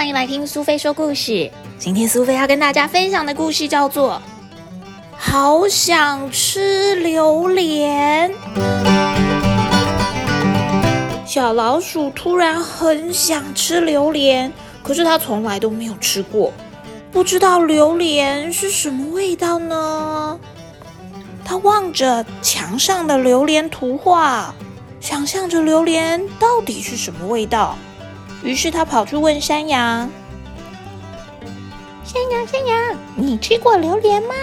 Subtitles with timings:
[0.00, 1.50] 欢迎来听苏菲说故事。
[1.78, 4.12] 今天苏菲要跟大家分享的故事叫做
[5.14, 8.32] 《好想吃榴莲》。
[11.26, 14.50] 小老鼠突然很想吃榴莲，
[14.82, 16.50] 可是它从来都没有吃过，
[17.12, 20.40] 不知道榴莲是什么味道呢？
[21.44, 24.54] 它望着墙上的榴莲图画，
[24.98, 27.76] 想象着榴莲到底是什么味道。
[28.42, 30.10] 于是他跑去问山羊
[32.04, 34.34] ：“山羊，山羊，你吃过榴莲吗？”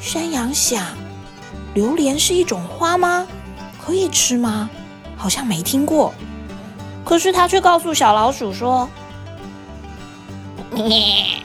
[0.00, 0.84] 山羊想
[1.74, 3.26] ：“榴莲是一种花吗？
[3.84, 4.68] 可以吃吗？
[5.16, 6.12] 好像没听过。”
[7.04, 8.88] 可是他却告诉小老鼠说
[10.70, 11.42] ：“你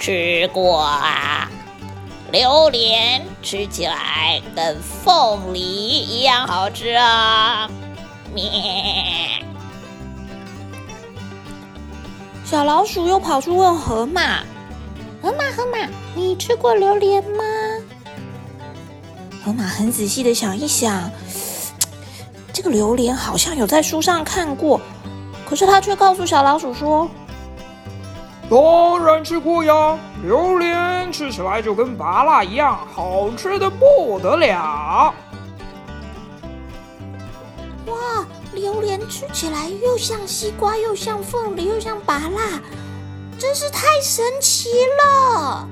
[0.00, 1.48] 吃过啊，
[2.32, 7.70] 榴莲吃起来跟凤梨一样好吃啊！”
[8.34, 8.42] 咩。
[12.52, 14.40] 小老鼠又跑去问河马
[15.22, 17.42] ：“河马，河马，你吃过榴莲吗？”
[19.42, 21.10] 河马很仔细的想一想，
[22.52, 24.78] 这个榴莲好像有在书上看过，
[25.48, 27.08] 可是他却告诉小老鼠说
[28.50, 35.14] ：“当然吃过呀，榴莲吃起来就跟芭拉一样，好吃的不得了。”
[38.62, 42.62] 榴莲吃起来又像西瓜，又像凤梨，又像芭辣，
[43.36, 44.68] 真是太神奇
[45.02, 45.66] 了！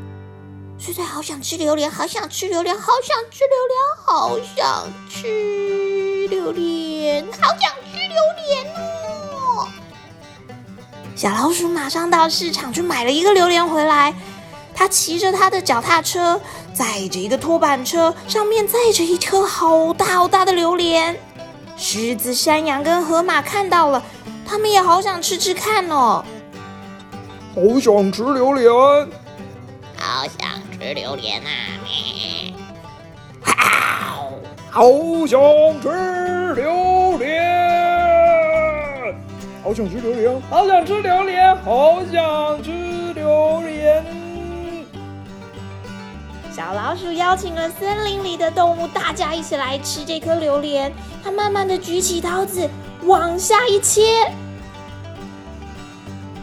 [0.77, 9.69] 实在好想吃榴莲，好想吃榴莲，好想吃榴莲，好想吃榴莲，好想吃榴莲哦！
[11.15, 14.13] 小老鼠马上到市场去买了一个榴莲回来，
[14.75, 16.41] 它骑着它的脚踏车，
[16.75, 21.17] 载着一个拖板车，上面载着一车好大好大的榴莲。
[21.83, 24.03] 狮子、山羊跟河马看到了，
[24.47, 26.23] 他们也好想吃吃看哦。
[27.55, 28.71] 好想吃榴莲，
[29.97, 31.49] 好想吃榴莲啊！
[33.43, 34.29] 好，
[34.71, 34.83] 好
[35.27, 35.41] 想
[35.81, 39.17] 吃榴莲，
[39.65, 42.71] 好想吃榴莲，好想吃榴莲，好想吃
[43.15, 44.05] 榴莲。
[46.61, 50.93] 小老鼠邀请了森林里的动物，大家一起来吃这颗榴莲。
[51.25, 52.69] 它慢慢的举起刀子，
[53.05, 54.31] 往下一切，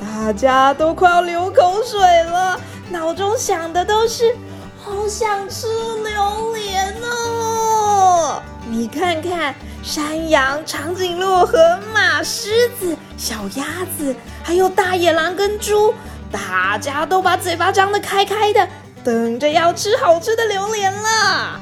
[0.02, 4.36] 大家都快要流口水了，脑中想的都是
[4.84, 8.42] 好想吃榴莲哦！
[8.68, 9.54] 你看看，
[9.84, 15.94] 山羊、长颈鹿、河马、狮子、小鸭子，还有大野狼跟猪，
[16.32, 18.68] 大家都把嘴巴张得开开的。
[19.04, 21.60] 等着要吃好吃的榴莲了！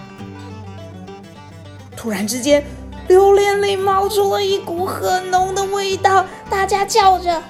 [1.96, 2.64] 突然之间，
[3.08, 7.42] 榴莲里冒出了一股很浓的味道，大家叫着：“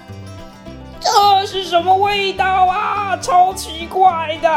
[1.00, 3.18] 这是什么味道啊？
[3.18, 4.50] 超奇怪的！”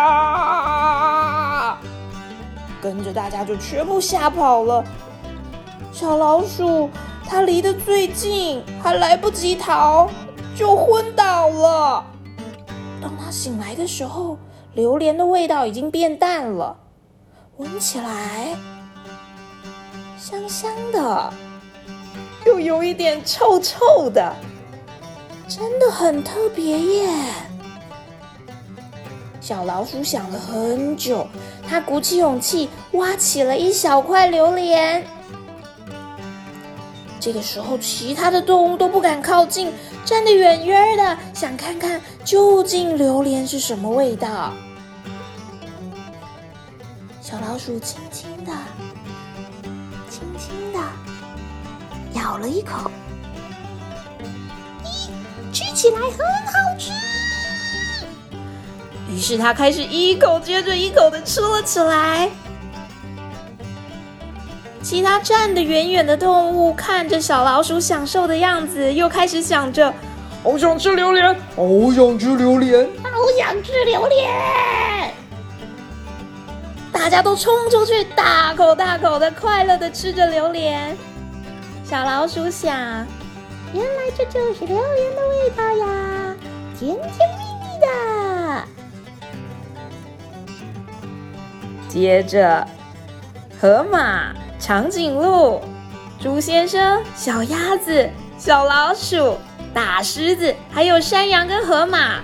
[2.81, 4.85] 跟着大家就全部吓跑了。
[5.93, 6.89] 小老鼠
[7.27, 10.09] 它离得最近，还来不及逃，
[10.57, 12.05] 就昏倒了。
[13.01, 14.39] 当它醒来的时候，
[14.79, 16.79] 榴莲的味道已经变淡了，
[17.57, 18.57] 闻起来
[20.17, 21.33] 香香的，
[22.47, 24.33] 又有一点臭臭的，
[25.49, 27.09] 真的很特别耶！
[29.41, 31.27] 小老鼠想了很久，
[31.69, 35.05] 它鼓起勇气挖起了一小块榴莲。
[37.19, 39.73] 这个时候，其他的动物都不敢靠近，
[40.05, 44.53] 站得远远的，想看看究竟榴莲是什么味道。
[47.31, 48.51] 小老鼠轻轻的、
[50.09, 50.79] 轻轻的
[52.19, 52.91] 咬了一口，
[54.83, 55.11] 咦，
[55.53, 56.11] 吃起来很
[56.47, 56.91] 好吃。
[59.11, 62.31] 于是它开始一口接着一口的吃了起来。
[64.83, 69.93] 其他站得远远的动物看着小老鼠享受的样子，又开始想着：
[70.43, 75.15] 好想吃榴莲，好想吃榴莲，好想吃榴莲。
[77.09, 80.95] 大家都冲出去，大口大口的快乐的吃着榴莲。
[81.83, 82.71] 小老鼠想：
[83.73, 86.37] 原来这就是榴莲的味道呀，
[86.79, 87.09] 甜甜
[87.39, 88.63] 蜜蜜的。
[91.89, 92.69] 接着，
[93.59, 95.63] 河马、长颈鹿、
[96.21, 98.07] 猪先生、小鸭子、
[98.37, 99.39] 小老鼠、
[99.73, 102.21] 大狮子，还有山羊跟河马。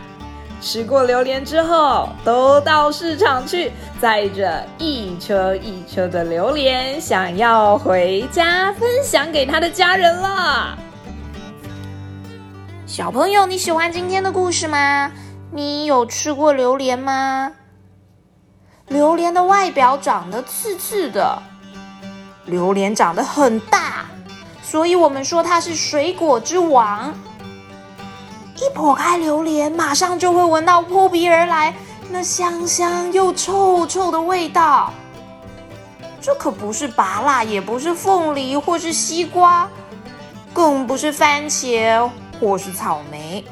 [0.65, 3.71] 吃过榴莲之后，都到市场去，
[4.01, 10.79] 载着一车一车的榴莲，想要回家分享给他的家人了。
[12.87, 15.13] 小朋友，你喜欢今天的故事吗？
[15.53, 17.53] 你有吃过榴莲吗？
[18.89, 21.43] 榴莲的外表长得刺刺的，
[22.47, 24.07] 榴莲长得很大，
[24.63, 27.13] 所以我们说它是水果之王。
[28.65, 31.75] 一剖开榴莲，马上就会闻到扑鼻而来
[32.11, 34.91] 那香香又臭臭的味道。
[36.21, 39.69] 这可不是芭辣，也不是凤梨，或是西瓜，
[40.55, 42.09] 更不是番茄。
[42.41, 43.45] 或是草莓，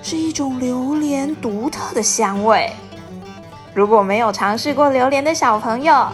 [0.00, 2.72] 是一种榴莲独特的香味。
[3.74, 6.06] 如果没有尝试过榴莲的小朋友，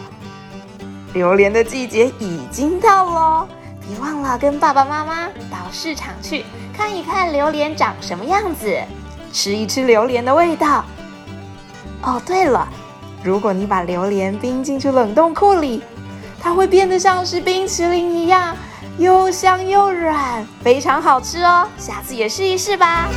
[1.12, 3.48] 榴莲的季节已经到了，
[3.88, 6.44] 别忘了跟爸爸妈妈到市场去
[6.76, 8.78] 看一看榴莲长什么样子，
[9.32, 10.84] 吃一吃榴莲的味道。
[12.02, 12.68] 哦，对了，
[13.22, 15.82] 如果你把榴莲冰进去冷冻库里，
[16.40, 18.56] 它会变得像是冰淇淋一样。
[18.96, 21.66] 又香又软，非常好吃哦！
[21.76, 23.08] 下次也试一试吧。